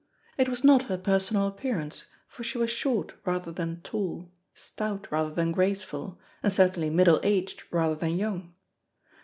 [0.35, 5.29] It was not her personal appearance, for she was short rather than tall, stout rather
[5.29, 8.51] than graceful, and certainly middle aged rather than young.